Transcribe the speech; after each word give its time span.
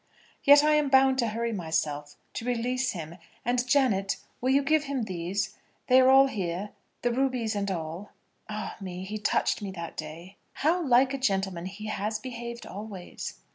"Yet 0.43 0.63
I 0.63 0.73
am 0.73 0.89
bound 0.89 1.19
to 1.19 1.27
hurry 1.27 1.53
myself, 1.53 2.15
to 2.33 2.43
release 2.43 2.93
him. 2.93 3.19
And, 3.45 3.63
Janet, 3.67 4.17
will 4.41 4.49
you 4.49 4.63
give 4.63 4.85
him 4.85 5.03
these? 5.03 5.53
They 5.85 5.99
are 6.01 6.09
all 6.09 6.25
here, 6.25 6.71
the 7.03 7.11
rubies 7.11 7.55
and 7.55 7.69
all. 7.69 8.09
Ah, 8.49 8.77
me! 8.81 9.03
he 9.03 9.19
touched 9.19 9.61
me 9.61 9.69
that 9.73 9.95
day." 9.95 10.37
"How 10.53 10.83
like 10.83 11.13
a 11.13 11.19
gentleman 11.19 11.67
he 11.67 11.85
has 11.85 12.17
behaved 12.17 12.65
always." 12.65 13.41